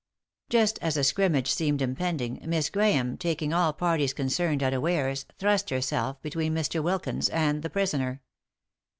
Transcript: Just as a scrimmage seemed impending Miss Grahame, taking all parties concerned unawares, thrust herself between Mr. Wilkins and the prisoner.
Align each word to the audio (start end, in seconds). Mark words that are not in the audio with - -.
Just 0.49 0.79
as 0.81 0.97
a 0.97 1.03
scrimmage 1.03 1.51
seemed 1.51 1.79
impending 1.79 2.41
Miss 2.47 2.71
Grahame, 2.71 3.17
taking 3.19 3.53
all 3.53 3.71
parties 3.71 4.13
concerned 4.13 4.63
unawares, 4.63 5.27
thrust 5.37 5.69
herself 5.69 6.19
between 6.23 6.55
Mr. 6.55 6.81
Wilkins 6.81 7.29
and 7.29 7.61
the 7.61 7.69
prisoner. 7.69 8.23